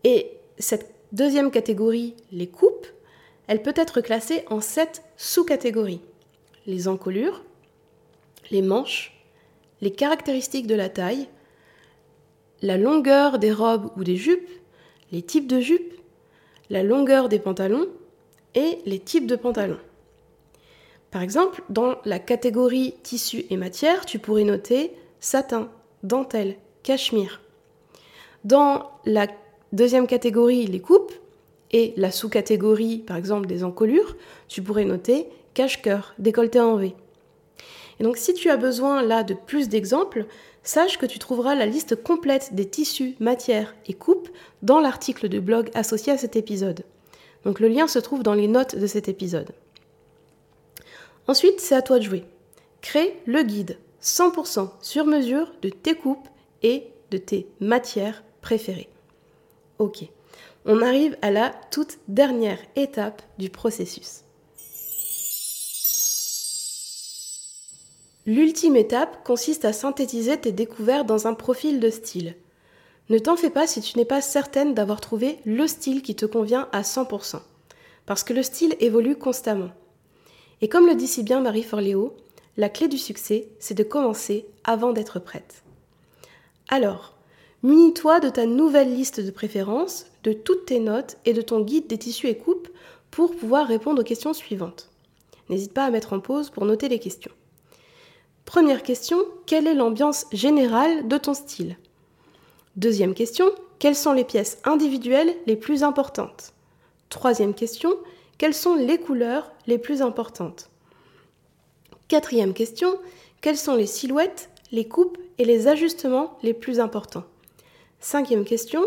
Et 0.02 0.32
cette 0.58 0.92
deuxième 1.12 1.52
catégorie, 1.52 2.14
les 2.32 2.48
coupes, 2.48 2.88
elle 3.46 3.62
peut 3.62 3.74
être 3.76 4.00
classée 4.00 4.44
en 4.50 4.60
sept 4.60 5.04
sous-catégories. 5.16 6.00
Les 6.66 6.88
encolures, 6.88 7.44
les 8.50 8.62
manches, 8.62 9.15
les 9.80 9.92
caractéristiques 9.92 10.66
de 10.66 10.74
la 10.74 10.88
taille, 10.88 11.28
la 12.62 12.76
longueur 12.76 13.38
des 13.38 13.52
robes 13.52 13.90
ou 13.96 14.04
des 14.04 14.16
jupes, 14.16 14.48
les 15.12 15.22
types 15.22 15.46
de 15.46 15.60
jupes, 15.60 15.94
la 16.70 16.82
longueur 16.82 17.28
des 17.28 17.38
pantalons 17.38 17.86
et 18.54 18.78
les 18.86 18.98
types 18.98 19.26
de 19.26 19.36
pantalons. 19.36 19.78
Par 21.10 21.22
exemple, 21.22 21.62
dans 21.68 21.96
la 22.04 22.18
catégorie 22.18 22.94
tissu 23.02 23.44
et 23.50 23.56
matière, 23.56 24.06
tu 24.06 24.18
pourrais 24.18 24.44
noter 24.44 24.92
satin, 25.20 25.70
dentelle, 26.02 26.56
cachemire. 26.82 27.40
Dans 28.44 28.90
la 29.04 29.26
deuxième 29.72 30.06
catégorie, 30.06 30.66
les 30.66 30.80
coupes, 30.80 31.12
et 31.72 31.94
la 31.96 32.10
sous-catégorie, 32.10 32.98
par 32.98 33.16
exemple, 33.16 33.46
des 33.46 33.64
encolures, 33.64 34.16
tu 34.48 34.62
pourrais 34.62 34.84
noter 34.84 35.28
cache-cœur, 35.54 36.14
décolleté 36.18 36.60
en 36.60 36.76
V. 36.76 36.94
Et 37.98 38.04
donc, 38.04 38.16
si 38.16 38.34
tu 38.34 38.50
as 38.50 38.56
besoin 38.56 39.02
là 39.02 39.22
de 39.22 39.34
plus 39.34 39.68
d'exemples, 39.68 40.26
sache 40.62 40.98
que 40.98 41.06
tu 41.06 41.18
trouveras 41.18 41.54
la 41.54 41.66
liste 41.66 42.02
complète 42.02 42.54
des 42.54 42.68
tissus, 42.68 43.16
matières 43.20 43.74
et 43.86 43.94
coupes 43.94 44.28
dans 44.62 44.80
l'article 44.80 45.28
de 45.28 45.40
blog 45.40 45.70
associé 45.74 46.12
à 46.12 46.18
cet 46.18 46.36
épisode. 46.36 46.84
Donc, 47.44 47.60
le 47.60 47.68
lien 47.68 47.86
se 47.86 47.98
trouve 47.98 48.22
dans 48.22 48.34
les 48.34 48.48
notes 48.48 48.76
de 48.76 48.86
cet 48.86 49.08
épisode. 49.08 49.52
Ensuite, 51.28 51.60
c'est 51.60 51.74
à 51.74 51.82
toi 51.82 51.98
de 51.98 52.04
jouer. 52.04 52.24
Crée 52.82 53.20
le 53.26 53.42
guide 53.42 53.78
100% 54.02 54.70
sur 54.80 55.06
mesure 55.06 55.52
de 55.62 55.70
tes 55.70 55.94
coupes 55.94 56.28
et 56.62 56.88
de 57.10 57.18
tes 57.18 57.48
matières 57.60 58.22
préférées. 58.40 58.88
Ok, 59.78 60.04
on 60.64 60.82
arrive 60.82 61.16
à 61.22 61.30
la 61.30 61.50
toute 61.70 61.98
dernière 62.08 62.58
étape 62.76 63.22
du 63.38 63.50
processus. 63.50 64.25
L'ultime 68.28 68.74
étape 68.74 69.22
consiste 69.22 69.64
à 69.64 69.72
synthétiser 69.72 70.36
tes 70.36 70.50
découvertes 70.50 71.06
dans 71.06 71.28
un 71.28 71.34
profil 71.34 71.78
de 71.78 71.90
style. 71.90 72.34
Ne 73.08 73.20
t'en 73.20 73.36
fais 73.36 73.50
pas 73.50 73.68
si 73.68 73.80
tu 73.80 73.96
n'es 73.96 74.04
pas 74.04 74.20
certaine 74.20 74.74
d'avoir 74.74 75.00
trouvé 75.00 75.38
le 75.44 75.68
style 75.68 76.02
qui 76.02 76.16
te 76.16 76.26
convient 76.26 76.68
à 76.72 76.82
100%, 76.82 77.38
parce 78.04 78.24
que 78.24 78.32
le 78.32 78.42
style 78.42 78.74
évolue 78.80 79.14
constamment. 79.14 79.70
Et 80.60 80.68
comme 80.68 80.88
le 80.88 80.96
dit 80.96 81.06
si 81.06 81.22
bien 81.22 81.40
Marie 81.40 81.62
Forleo, 81.62 82.16
la 82.56 82.68
clé 82.68 82.88
du 82.88 82.98
succès, 82.98 83.46
c'est 83.60 83.78
de 83.78 83.84
commencer 83.84 84.46
avant 84.64 84.92
d'être 84.92 85.20
prête. 85.20 85.62
Alors, 86.68 87.14
munis-toi 87.62 88.18
de 88.18 88.28
ta 88.28 88.44
nouvelle 88.44 88.92
liste 88.92 89.20
de 89.20 89.30
préférences, 89.30 90.06
de 90.24 90.32
toutes 90.32 90.66
tes 90.66 90.80
notes 90.80 91.16
et 91.26 91.32
de 91.32 91.42
ton 91.42 91.60
guide 91.60 91.86
des 91.86 91.98
tissus 91.98 92.26
et 92.26 92.36
coupes 92.36 92.68
pour 93.12 93.36
pouvoir 93.36 93.68
répondre 93.68 94.00
aux 94.00 94.04
questions 94.04 94.34
suivantes. 94.34 94.90
N'hésite 95.48 95.72
pas 95.72 95.84
à 95.84 95.90
mettre 95.90 96.12
en 96.12 96.18
pause 96.18 96.50
pour 96.50 96.64
noter 96.64 96.88
les 96.88 96.98
questions. 96.98 97.30
Première 98.46 98.84
question, 98.84 99.18
quelle 99.44 99.66
est 99.66 99.74
l'ambiance 99.74 100.26
générale 100.32 101.08
de 101.08 101.18
ton 101.18 101.34
style? 101.34 101.76
Deuxième 102.76 103.12
question, 103.12 103.50
quelles 103.80 103.96
sont 103.96 104.12
les 104.12 104.24
pièces 104.24 104.58
individuelles 104.62 105.34
les 105.46 105.56
plus 105.56 105.82
importantes? 105.82 106.54
Troisième 107.08 107.54
question, 107.54 107.92
quelles 108.38 108.54
sont 108.54 108.76
les 108.76 108.98
couleurs 108.98 109.50
les 109.66 109.78
plus 109.78 110.00
importantes? 110.00 110.70
Quatrième 112.06 112.54
question, 112.54 112.96
quelles 113.40 113.58
sont 113.58 113.74
les 113.74 113.86
silhouettes, 113.86 114.48
les 114.70 114.86
coupes 114.86 115.18
et 115.38 115.44
les 115.44 115.66
ajustements 115.66 116.38
les 116.44 116.54
plus 116.54 116.78
importants? 116.78 117.24
Cinquième 117.98 118.44
question, 118.44 118.82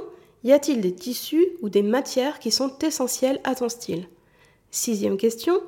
y 0.46 0.54
a-t-il 0.54 0.80
des 0.80 0.96
tissus 0.96 1.50
ou 1.62 1.68
des 1.68 1.84
matières 1.84 2.40
qui 2.40 2.50
sont 2.50 2.80
essentielles 2.80 3.42
à 3.44 3.56
ton 3.56 3.68
style? 3.68 4.08
Sixième 4.72 5.18
question, 5.18 5.60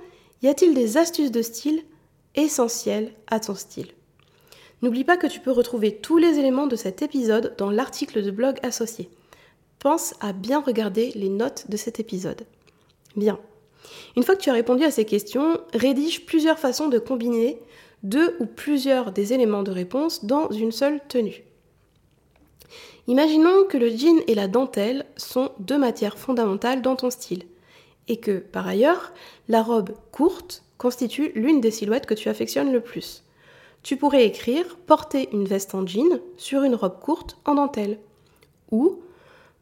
y 0.43 0.47
a-t-il 0.47 0.73
des 0.73 0.95
astuces 0.95 1.31
de 1.31 1.41
style 1.41 1.83
essentiel 2.35 3.13
à 3.27 3.39
ton 3.39 3.55
style. 3.55 3.91
N'oublie 4.81 5.03
pas 5.03 5.17
que 5.17 5.27
tu 5.27 5.39
peux 5.39 5.51
retrouver 5.51 5.97
tous 5.97 6.17
les 6.17 6.39
éléments 6.39 6.67
de 6.67 6.75
cet 6.75 7.01
épisode 7.01 7.55
dans 7.57 7.69
l'article 7.69 8.23
de 8.23 8.31
blog 8.31 8.57
associé. 8.63 9.09
Pense 9.79 10.13
à 10.19 10.33
bien 10.33 10.61
regarder 10.61 11.11
les 11.15 11.29
notes 11.29 11.65
de 11.69 11.77
cet 11.77 11.99
épisode. 11.99 12.45
Bien. 13.15 13.39
Une 14.15 14.23
fois 14.23 14.35
que 14.35 14.41
tu 14.41 14.49
as 14.49 14.53
répondu 14.53 14.83
à 14.83 14.91
ces 14.91 15.05
questions, 15.05 15.59
rédige 15.73 16.25
plusieurs 16.25 16.59
façons 16.59 16.87
de 16.87 16.99
combiner 16.99 17.59
deux 18.03 18.35
ou 18.39 18.45
plusieurs 18.45 19.11
des 19.11 19.33
éléments 19.33 19.63
de 19.63 19.71
réponse 19.71 20.25
dans 20.25 20.49
une 20.49 20.71
seule 20.71 20.99
tenue. 21.07 21.43
Imaginons 23.07 23.65
que 23.65 23.77
le 23.77 23.89
jean 23.89 24.21
et 24.27 24.35
la 24.35 24.47
dentelle 24.47 25.05
sont 25.17 25.51
deux 25.59 25.77
matières 25.77 26.17
fondamentales 26.17 26.81
dans 26.81 26.95
ton 26.95 27.09
style 27.09 27.43
et 28.07 28.17
que, 28.17 28.39
par 28.39 28.67
ailleurs, 28.67 29.13
la 29.47 29.61
robe 29.61 29.91
courte 30.11 30.63
constitue 30.77 31.31
l'une 31.35 31.61
des 31.61 31.71
silhouettes 31.71 32.05
que 32.05 32.13
tu 32.13 32.29
affectionnes 32.29 32.71
le 32.71 32.81
plus. 32.81 33.23
Tu 33.83 33.97
pourrais 33.97 34.25
écrire 34.25 34.77
porter 34.85 35.29
une 35.31 35.45
veste 35.45 35.73
en 35.75 35.85
jean 35.85 36.19
sur 36.37 36.63
une 36.63 36.75
robe 36.75 36.99
courte 36.99 37.37
en 37.45 37.55
dentelle 37.55 37.99
ou 38.71 38.99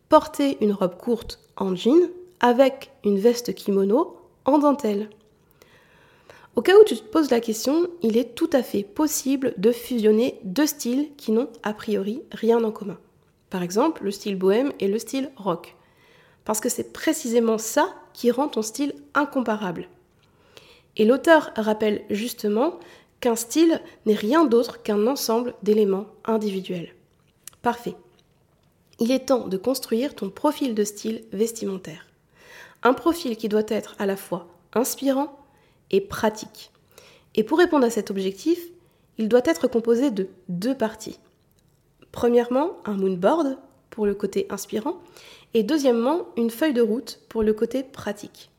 porter 0.09 0.57
une 0.61 0.73
robe 0.73 0.97
courte 0.97 1.39
en 1.55 1.75
jean 1.75 2.09
avec 2.39 2.91
une 3.03 3.19
veste 3.19 3.53
kimono 3.53 4.17
en 4.45 4.57
dentelle. 4.57 5.09
Au 6.55 6.61
cas 6.61 6.77
où 6.77 6.83
tu 6.83 6.97
te 6.97 7.03
poses 7.03 7.31
la 7.31 7.39
question, 7.39 7.87
il 8.01 8.17
est 8.17 8.35
tout 8.35 8.49
à 8.51 8.63
fait 8.63 8.83
possible 8.83 9.53
de 9.57 9.71
fusionner 9.71 10.39
deux 10.43 10.65
styles 10.65 11.09
qui 11.15 11.31
n'ont 11.31 11.47
a 11.63 11.73
priori 11.73 12.21
rien 12.31 12.63
en 12.63 12.71
commun. 12.71 12.97
Par 13.49 13.63
exemple, 13.63 14.03
le 14.03 14.11
style 14.11 14.35
bohème 14.35 14.73
et 14.79 14.87
le 14.87 14.99
style 14.99 15.31
rock. 15.37 15.75
Parce 16.49 16.61
que 16.61 16.69
c'est 16.69 16.93
précisément 16.93 17.59
ça 17.59 17.93
qui 18.11 18.31
rend 18.31 18.47
ton 18.47 18.63
style 18.63 18.95
incomparable. 19.13 19.87
Et 20.97 21.05
l'auteur 21.05 21.51
rappelle 21.55 22.01
justement 22.09 22.79
qu'un 23.19 23.35
style 23.35 23.79
n'est 24.07 24.15
rien 24.15 24.45
d'autre 24.45 24.81
qu'un 24.81 25.05
ensemble 25.05 25.53
d'éléments 25.61 26.07
individuels. 26.25 26.95
Parfait. 27.61 27.93
Il 28.97 29.11
est 29.11 29.27
temps 29.27 29.47
de 29.47 29.57
construire 29.57 30.15
ton 30.15 30.31
profil 30.31 30.73
de 30.73 30.83
style 30.83 31.23
vestimentaire. 31.33 32.07
Un 32.81 32.95
profil 32.95 33.37
qui 33.37 33.47
doit 33.47 33.61
être 33.67 33.95
à 33.99 34.07
la 34.07 34.17
fois 34.17 34.47
inspirant 34.73 35.37
et 35.91 36.01
pratique. 36.01 36.71
Et 37.35 37.43
pour 37.43 37.59
répondre 37.59 37.85
à 37.85 37.91
cet 37.91 38.09
objectif, 38.09 38.59
il 39.19 39.29
doit 39.29 39.45
être 39.45 39.67
composé 39.67 40.09
de 40.09 40.29
deux 40.47 40.75
parties. 40.75 41.19
Premièrement, 42.11 42.77
un 42.85 42.97
moonboard 42.97 43.59
pour 43.91 44.07
le 44.07 44.15
côté 44.15 44.47
inspirant 44.49 44.99
et 45.53 45.63
deuxièmement, 45.63 46.27
une 46.37 46.49
feuille 46.49 46.73
de 46.73 46.81
route 46.81 47.19
pour 47.29 47.43
le 47.43 47.53
côté 47.53 47.83
pratique. 47.83 48.49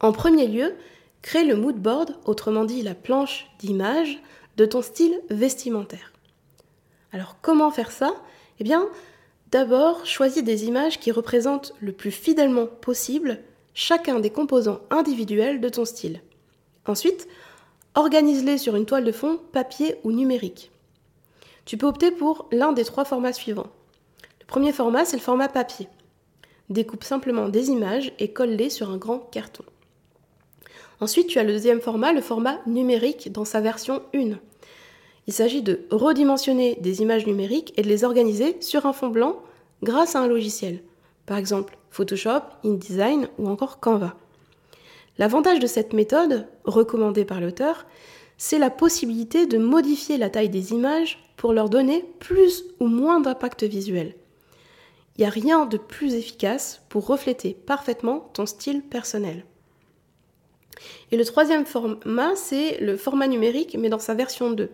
En 0.00 0.12
premier 0.12 0.48
lieu, 0.48 0.74
Crée 1.22 1.44
le 1.44 1.54
mood 1.54 1.76
board, 1.76 2.16
autrement 2.24 2.64
dit 2.64 2.82
la 2.82 2.96
planche 2.96 3.46
d'image, 3.60 4.20
de 4.56 4.66
ton 4.66 4.82
style 4.82 5.18
vestimentaire. 5.30 6.12
Alors 7.12 7.36
comment 7.40 7.70
faire 7.70 7.92
ça? 7.92 8.14
Eh 8.58 8.64
bien, 8.64 8.88
d'abord, 9.50 10.04
choisis 10.04 10.42
des 10.42 10.64
images 10.64 10.98
qui 10.98 11.12
représentent 11.12 11.74
le 11.80 11.92
plus 11.92 12.10
fidèlement 12.10 12.66
possible 12.66 13.38
chacun 13.72 14.18
des 14.18 14.30
composants 14.30 14.80
individuels 14.90 15.60
de 15.60 15.68
ton 15.68 15.84
style. 15.84 16.20
Ensuite, 16.86 17.28
organise-les 17.94 18.58
sur 18.58 18.76
une 18.76 18.84
toile 18.84 19.04
de 19.04 19.12
fond 19.12 19.40
papier 19.52 19.96
ou 20.02 20.10
numérique. 20.12 20.72
Tu 21.64 21.76
peux 21.76 21.86
opter 21.86 22.10
pour 22.10 22.48
l'un 22.50 22.72
des 22.72 22.84
trois 22.84 23.04
formats 23.04 23.32
suivants. 23.32 23.70
Premier 24.52 24.72
format, 24.72 25.06
c'est 25.06 25.16
le 25.16 25.22
format 25.22 25.48
papier. 25.48 25.88
Découpe 26.68 27.04
simplement 27.04 27.48
des 27.48 27.70
images 27.70 28.12
et 28.18 28.34
colle-les 28.34 28.68
sur 28.68 28.90
un 28.90 28.98
grand 28.98 29.18
carton. 29.18 29.64
Ensuite, 31.00 31.28
tu 31.28 31.38
as 31.38 31.42
le 31.42 31.54
deuxième 31.54 31.80
format, 31.80 32.12
le 32.12 32.20
format 32.20 32.58
numérique 32.66 33.32
dans 33.32 33.46
sa 33.46 33.62
version 33.62 34.02
1. 34.14 34.32
Il 35.26 35.32
s'agit 35.32 35.62
de 35.62 35.86
redimensionner 35.90 36.76
des 36.82 37.00
images 37.00 37.26
numériques 37.26 37.72
et 37.78 37.82
de 37.82 37.88
les 37.88 38.04
organiser 38.04 38.58
sur 38.60 38.84
un 38.84 38.92
fond 38.92 39.08
blanc 39.08 39.38
grâce 39.82 40.16
à 40.16 40.20
un 40.20 40.26
logiciel, 40.28 40.82
par 41.24 41.38
exemple 41.38 41.78
Photoshop, 41.88 42.42
InDesign 42.62 43.28
ou 43.38 43.48
encore 43.48 43.80
Canva. 43.80 44.16
L'avantage 45.16 45.60
de 45.60 45.66
cette 45.66 45.94
méthode, 45.94 46.46
recommandée 46.64 47.24
par 47.24 47.40
l'auteur, 47.40 47.86
c'est 48.36 48.58
la 48.58 48.68
possibilité 48.68 49.46
de 49.46 49.56
modifier 49.56 50.18
la 50.18 50.28
taille 50.28 50.50
des 50.50 50.74
images 50.74 51.24
pour 51.38 51.54
leur 51.54 51.70
donner 51.70 52.04
plus 52.18 52.64
ou 52.80 52.86
moins 52.88 53.18
d'impact 53.18 53.62
visuel. 53.62 54.14
Il 55.16 55.20
n'y 55.20 55.26
a 55.26 55.30
rien 55.30 55.66
de 55.66 55.76
plus 55.76 56.14
efficace 56.14 56.82
pour 56.88 57.06
refléter 57.06 57.54
parfaitement 57.54 58.30
ton 58.32 58.46
style 58.46 58.82
personnel. 58.82 59.44
Et 61.10 61.16
le 61.16 61.24
troisième 61.24 61.66
format, 61.66 62.34
c'est 62.34 62.78
le 62.80 62.96
format 62.96 63.28
numérique, 63.28 63.76
mais 63.78 63.90
dans 63.90 63.98
sa 63.98 64.14
version 64.14 64.50
2. 64.50 64.70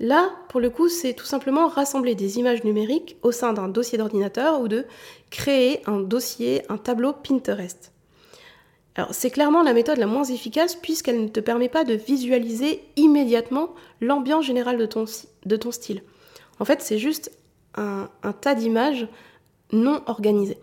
Là, 0.00 0.30
pour 0.48 0.60
le 0.60 0.70
coup, 0.70 0.88
c'est 0.88 1.14
tout 1.14 1.24
simplement 1.24 1.68
rassembler 1.68 2.14
des 2.14 2.38
images 2.38 2.64
numériques 2.64 3.16
au 3.22 3.32
sein 3.32 3.52
d'un 3.52 3.68
dossier 3.68 3.96
d'ordinateur 3.96 4.60
ou 4.60 4.68
de 4.68 4.84
créer 5.30 5.80
un 5.86 6.00
dossier, 6.00 6.62
un 6.68 6.78
tableau 6.78 7.12
Pinterest. 7.12 7.92
Alors 8.96 9.12
c'est 9.12 9.30
clairement 9.30 9.62
la 9.62 9.72
méthode 9.72 9.98
la 9.98 10.06
moins 10.06 10.22
efficace 10.22 10.76
puisqu'elle 10.76 11.20
ne 11.20 11.28
te 11.28 11.40
permet 11.40 11.68
pas 11.68 11.82
de 11.82 11.94
visualiser 11.94 12.84
immédiatement 12.94 13.74
l'ambiance 14.00 14.44
générale 14.44 14.78
de 14.78 14.86
ton, 14.86 15.72
style. 15.72 16.02
En 16.60 16.64
fait 16.64 16.80
c'est 16.80 16.98
juste 16.98 17.32
un 17.76 18.08
tas 18.40 18.54
d'images 18.54 19.08
non 19.72 20.02
organisées. 20.06 20.58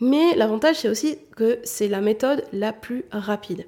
Mais 0.00 0.34
l'avantage 0.34 0.76
c'est 0.76 0.88
aussi 0.88 1.18
que 1.36 1.58
c'est 1.64 1.88
la 1.88 2.00
méthode 2.00 2.44
la 2.52 2.72
plus 2.72 3.04
rapide. 3.10 3.66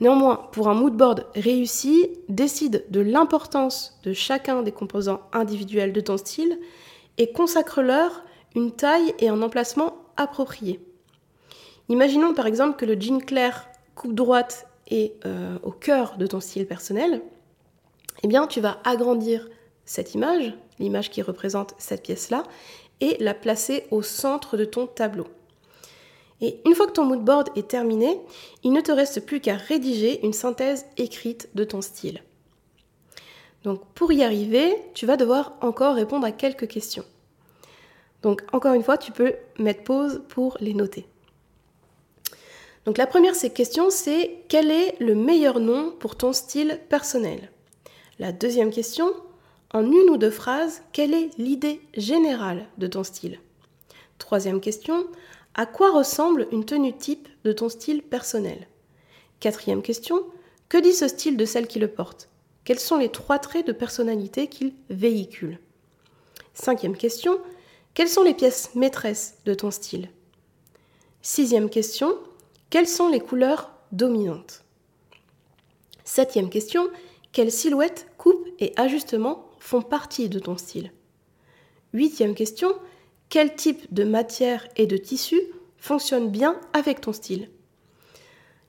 Néanmoins, 0.00 0.48
pour 0.52 0.68
un 0.68 0.74
mood 0.74 0.94
board 0.94 1.26
réussi, 1.34 2.10
décide 2.28 2.84
de 2.90 3.00
l'importance 3.00 3.98
de 4.02 4.12
chacun 4.12 4.62
des 4.62 4.72
composants 4.72 5.22
individuels 5.32 5.92
de 5.92 6.00
ton 6.00 6.18
style 6.18 6.58
et 7.16 7.32
consacre-leur 7.32 8.22
une 8.54 8.72
taille 8.72 9.14
et 9.18 9.28
un 9.28 9.40
emplacement 9.40 9.94
appropriés. 10.16 10.80
Imaginons 11.88 12.34
par 12.34 12.46
exemple 12.46 12.76
que 12.76 12.84
le 12.84 13.00
jean 13.00 13.20
clair 13.20 13.68
coupe 13.94 14.14
droite 14.14 14.68
est 14.88 15.14
euh, 15.24 15.58
au 15.62 15.70
cœur 15.70 16.16
de 16.18 16.26
ton 16.26 16.40
style 16.40 16.66
personnel. 16.66 17.22
Eh 18.22 18.28
bien, 18.28 18.46
tu 18.46 18.60
vas 18.60 18.78
agrandir 18.84 19.48
cette 19.84 20.14
image, 20.14 20.52
l'image 20.78 21.10
qui 21.10 21.22
représente 21.22 21.74
cette 21.78 22.02
pièce-là, 22.02 22.42
et 23.00 23.16
la 23.20 23.34
placer 23.34 23.86
au 23.90 24.02
centre 24.02 24.56
de 24.56 24.64
ton 24.64 24.86
tableau. 24.86 25.26
Et 26.40 26.60
une 26.66 26.74
fois 26.74 26.86
que 26.86 26.92
ton 26.92 27.04
mood 27.04 27.24
board 27.24 27.50
est 27.56 27.68
terminé, 27.68 28.20
il 28.62 28.72
ne 28.72 28.80
te 28.80 28.92
reste 28.92 29.24
plus 29.24 29.40
qu'à 29.40 29.56
rédiger 29.56 30.24
une 30.24 30.32
synthèse 30.32 30.86
écrite 30.96 31.48
de 31.54 31.64
ton 31.64 31.80
style. 31.80 32.22
Donc 33.64 33.84
pour 33.94 34.12
y 34.12 34.22
arriver, 34.22 34.76
tu 34.94 35.06
vas 35.06 35.16
devoir 35.16 35.56
encore 35.60 35.94
répondre 35.94 36.26
à 36.26 36.32
quelques 36.32 36.68
questions. 36.68 37.04
Donc 38.22 38.42
encore 38.52 38.74
une 38.74 38.82
fois, 38.82 38.98
tu 38.98 39.12
peux 39.12 39.34
mettre 39.58 39.84
pause 39.84 40.22
pour 40.28 40.56
les 40.60 40.74
noter. 40.74 41.06
Donc 42.84 42.98
la 42.98 43.06
première 43.06 43.34
question, 43.34 43.90
c'est 43.90 44.44
quel 44.48 44.70
est 44.70 44.94
le 45.00 45.14
meilleur 45.14 45.58
nom 45.58 45.92
pour 45.98 46.16
ton 46.16 46.32
style 46.32 46.80
personnel? 46.88 47.50
La 48.18 48.32
deuxième 48.32 48.70
question, 48.70 49.12
en 49.72 49.84
une 49.84 50.10
ou 50.10 50.16
deux 50.16 50.30
phrases, 50.30 50.82
quelle 50.92 51.14
est 51.14 51.30
l'idée 51.38 51.80
générale 51.96 52.66
de 52.78 52.86
ton 52.86 53.04
style? 53.04 53.40
Troisième 54.18 54.60
question, 54.60 55.06
à 55.54 55.66
quoi 55.66 55.90
ressemble 55.90 56.46
une 56.52 56.64
tenue 56.64 56.96
type 56.96 57.28
de 57.44 57.52
ton 57.52 57.68
style 57.68 58.02
personnel? 58.02 58.66
Quatrième 59.40 59.82
question, 59.82 60.24
que 60.68 60.78
dit 60.78 60.92
ce 60.92 61.08
style 61.08 61.36
de 61.36 61.44
celle 61.44 61.66
qui 61.66 61.78
le 61.78 61.88
porte? 61.88 62.28
Quels 62.64 62.78
sont 62.78 62.96
les 62.96 63.10
trois 63.10 63.38
traits 63.38 63.66
de 63.66 63.72
personnalité 63.72 64.48
qu'il 64.48 64.72
véhicule? 64.90 65.58
Cinquième 66.54 66.96
question, 66.96 67.38
quelles 67.94 68.08
sont 68.08 68.22
les 68.22 68.34
pièces 68.34 68.74
maîtresses 68.74 69.38
de 69.44 69.54
ton 69.54 69.70
style? 69.70 70.10
Sixième 71.22 71.70
question, 71.70 72.16
quelles 72.70 72.88
sont 72.88 73.08
les 73.08 73.20
couleurs 73.20 73.70
dominantes? 73.92 74.64
Septième 76.04 76.50
question, 76.50 76.88
quelles 77.32 77.52
silhouettes, 77.52 78.06
coupes 78.16 78.48
et 78.58 78.72
ajustements 78.76 79.45
font 79.66 79.82
partie 79.82 80.28
de 80.28 80.38
ton 80.38 80.56
style 80.56 80.92
Huitième 81.92 82.36
question, 82.36 82.72
quel 83.28 83.56
type 83.56 83.92
de 83.92 84.04
matière 84.04 84.68
et 84.76 84.86
de 84.86 84.96
tissu 84.96 85.40
fonctionne 85.76 86.30
bien 86.30 86.60
avec 86.72 87.00
ton 87.00 87.12
style? 87.12 87.50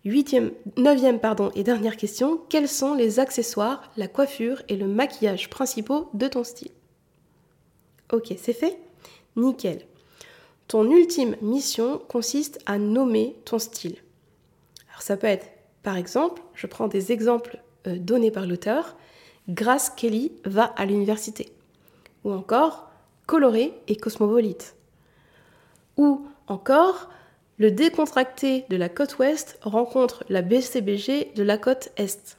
Huitième, 0.05 0.51
neuvième 0.75 1.19
pardon, 1.19 1.51
et 1.53 1.63
dernière 1.63 1.97
question, 1.97 2.41
quels 2.49 2.67
sont 2.67 2.95
les 2.95 3.19
accessoires, 3.19 3.91
la 3.95 4.07
coiffure 4.07 4.63
et 4.69 4.75
le 4.75 4.87
maquillage 4.87 5.51
principaux 5.51 6.09
de 6.15 6.27
ton 6.27 6.43
style? 6.43 6.71
Ok, 8.11 8.33
c'est 8.37 8.53
fait? 8.53 8.79
Nickel. 9.35 9.85
Ton 10.67 10.89
ultime 10.89 11.35
mission 11.41 12.01
consiste 12.07 12.59
à 12.65 12.79
nommer 12.79 13.35
ton 13.45 13.59
style. 13.59 13.97
Alors 14.89 15.03
ça 15.03 15.15
peut 15.15 15.27
être, 15.27 15.47
par 15.83 15.95
exemple, 15.95 16.41
je 16.55 16.65
prends 16.65 16.87
des 16.87 17.11
exemples 17.11 17.59
euh, 17.85 17.97
donnés 17.97 18.31
par 18.31 18.47
l'auteur, 18.47 18.95
Grace 19.49 19.89
Kelly 19.89 20.31
va 20.45 20.63
à 20.63 20.85
l'université. 20.85 21.51
Ou 22.23 22.31
encore, 22.31 22.89
coloré 23.25 23.73
et 23.87 23.95
cosmopolite. 23.95 24.75
Ou 25.97 26.27
encore, 26.47 27.09
le 27.57 27.71
décontracté 27.71 28.65
de 28.69 28.75
la 28.77 28.89
côte 28.89 29.17
ouest 29.17 29.57
rencontre 29.61 30.23
la 30.29 30.41
BCBG 30.41 31.31
de 31.35 31.43
la 31.43 31.57
côte 31.57 31.89
est. 31.97 32.37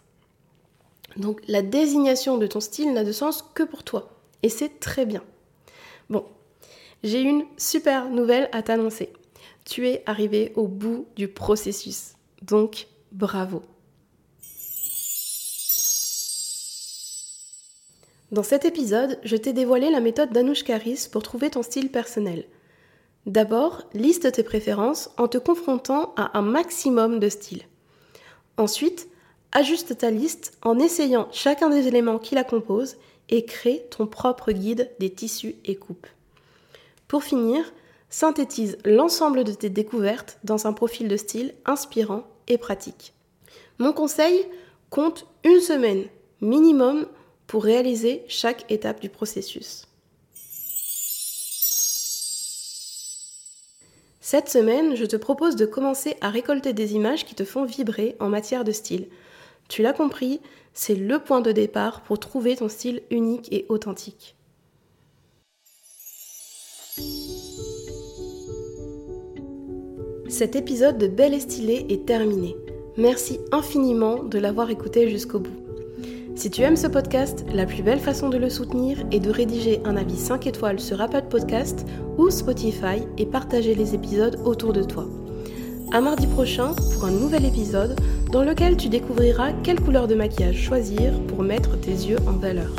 Donc 1.17 1.41
la 1.49 1.63
désignation 1.63 2.39
de 2.39 2.47
ton 2.47 2.61
style 2.61 2.93
n'a 2.93 3.05
de 3.05 3.13
sens 3.13 3.43
que 3.55 3.63
pour 3.63 3.83
toi. 3.83 4.11
Et 4.43 4.49
c'est 4.49 4.79
très 4.79 5.07
bien. 5.07 5.25
Bon, 6.09 6.25
j'ai 7.03 7.21
une 7.21 7.45
super 7.57 8.11
nouvelle 8.11 8.49
à 8.53 8.63
t'annoncer. 8.63 9.13
Tu 9.65 9.89
es 9.89 10.03
arrivé 10.07 10.53
au 10.57 10.69
bout 10.69 11.07
du 11.17 11.29
processus. 11.29 12.15
Donc, 12.43 12.87
bravo. 13.13 13.63
Dans 18.31 18.43
cet 18.43 18.67
épisode, 18.67 19.19
je 19.25 19.37
t'ai 19.37 19.55
dévoilé 19.55 19.91
la 19.91 20.01
méthode 20.01 20.33
d'Anouche 20.33 20.63
Caris 20.63 21.09
pour 21.11 21.23
trouver 21.23 21.49
ton 21.49 21.63
style 21.63 21.91
personnel. 21.91 22.45
D'abord, 23.25 23.85
liste 23.95 24.31
tes 24.33 24.43
préférences 24.43 25.11
en 25.17 25.29
te 25.29 25.39
confrontant 25.39 26.13
à 26.17 26.37
un 26.39 26.43
maximum 26.43 27.21
de 27.21 27.31
styles. 27.31 27.63
Ensuite, 28.59 29.09
ajuste 29.53 29.97
ta 29.97 30.11
liste 30.11 30.59
en 30.63 30.79
essayant 30.79 31.29
chacun 31.33 31.71
des 31.71 31.89
éléments 31.89 32.19
qui 32.19 32.35
la 32.35 32.45
composent 32.45 32.99
et 33.31 33.47
crée 33.47 33.87
ton 33.91 34.07
propre 34.07 34.53
guide 34.53 34.91
des 34.99 35.11
tissus 35.11 35.57
et 35.65 35.77
coupes. 35.77 36.07
Pour 37.07 37.25
finir, 37.25 37.73
synthétise 38.11 38.77
l'ensemble 38.85 39.45
de 39.45 39.53
tes 39.53 39.71
découvertes 39.71 40.39
dans 40.45 40.67
un 40.67 40.75
profil 40.75 41.09
de 41.09 41.17
style 41.17 41.55
inspirant 41.65 42.25
et 42.47 42.59
pratique. 42.59 43.15
Mon 43.79 43.95
conseil, 43.95 44.45
compte 44.91 45.27
une 45.45 45.61
semaine 45.61 46.05
minimum 46.43 47.07
pour 47.49 47.65
réaliser 47.65 48.23
chaque 48.29 48.71
étape 48.71 49.01
du 49.01 49.09
processus. 49.09 49.87
Cette 54.21 54.51
semaine, 54.51 54.95
je 54.95 55.07
te 55.07 55.17
propose 55.17 55.57
de 55.57 55.65
commencer 55.65 56.17
à 56.21 56.29
récolter 56.29 56.75
des 56.75 56.93
images 56.93 57.25
qui 57.25 57.35
te 57.35 57.45
font 57.45 57.65
vibrer 57.65 58.15
en 58.21 58.29
matière 58.29 58.63
de 58.63 58.73
style. 58.73 59.09
Tu 59.69 59.81
l'as 59.81 59.95
compris, 59.95 60.41
c'est 60.75 60.95
le 60.95 61.19
point 61.19 61.41
de 61.41 61.51
départ 61.51 62.03
pour 62.03 62.21
trouver 62.21 62.55
ton 62.55 62.69
style 62.69 63.03
unique 63.11 63.51
et 63.51 63.65
authentique. 63.71 64.37
Cet 70.29 70.55
épisode 70.55 70.99
de 70.99 71.07
Belle 71.07 71.33
et 71.33 71.41
Stylée 71.41 71.87
est 71.89 72.05
terminé. 72.05 72.55
Merci 72.99 73.41
infiniment 73.51 74.23
de 74.23 74.39
l'avoir 74.39 74.69
écouté 74.69 75.09
jusqu'au 75.09 75.39
bout. 75.39 75.68
Si 76.39 76.53
tu 76.53 76.63
aimes 76.63 76.77
ce 76.77 76.87
podcast, 76.87 77.45
la 77.53 77.67
plus 77.67 77.83
belle 77.83 77.99
façon 77.99 78.29
de 78.29 78.37
le 78.37 78.49
soutenir 78.49 79.05
est 79.11 79.19
de 79.19 79.29
rédiger 79.29 79.81
un 79.85 79.97
avis 79.97 80.17
5 80.17 80.47
étoiles 80.47 80.79
sur 80.79 81.01
Apple 81.01 81.25
Podcast 81.29 81.85
ou 82.17 82.31
Spotify 82.31 83.03
et 83.19 83.27
partager 83.27 83.75
les 83.75 83.97
épisodes 83.97 84.41
autour 84.45 84.73
de 84.73 84.85
toi. 84.85 85.09
À 85.93 86.01
mardi 86.01 86.29
prochain 86.29 86.77
pour 86.95 87.07
un 87.07 87.11
nouvel 87.11 87.45
épisode 87.45 87.99
dans 88.31 88.45
lequel 88.45 88.77
tu 88.77 88.89
découvriras 88.89 89.51
quelle 89.65 89.81
couleur 89.81 90.07
de 90.07 90.15
maquillage 90.15 90.63
choisir 90.63 91.13
pour 91.27 91.43
mettre 91.43 91.77
tes 91.81 91.91
yeux 91.91 92.19
en 92.29 92.35
valeur. 92.35 92.71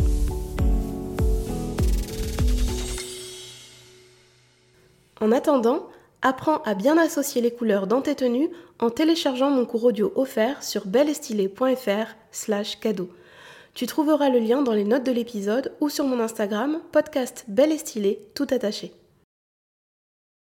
En 5.19 5.34
attendant, 5.34 5.86
apprends 6.22 6.62
à 6.63 6.76
bien 6.76 6.98
associer 6.98 7.41
les 7.41 7.52
couleurs 7.52 7.88
dans 7.88 8.00
tes 8.00 8.15
tenues 8.15 8.52
en 8.80 8.89
téléchargeant 8.89 9.50
mon 9.50 9.65
cours 9.65 9.84
audio 9.84 10.13
offert 10.15 10.63
sur 10.63 10.88
belleestylée.fr 10.88 12.15
slash 12.32 12.80
cadeau. 12.80 13.10
Tu 13.79 13.87
trouveras 13.87 14.27
le 14.27 14.39
lien 14.39 14.61
dans 14.61 14.73
les 14.73 14.83
notes 14.83 15.05
de 15.05 15.11
l'épisode 15.13 15.71
ou 15.79 15.87
sur 15.87 16.03
mon 16.03 16.19
Instagram, 16.19 16.81
podcast 16.91 17.45
Belle 17.47 17.71
et 17.71 17.77
Stylée, 17.77 18.19
tout 18.35 18.47
attaché. 18.51 18.91